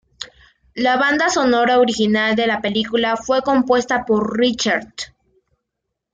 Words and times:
La 0.73 0.97
banda 0.97 1.29
sonora 1.29 1.77
original 1.77 2.35
de 2.35 2.47
la 2.47 2.59
película 2.59 3.15
fue 3.17 3.43
compuesta 3.43 4.03
por 4.03 4.35
Richter. 4.35 4.85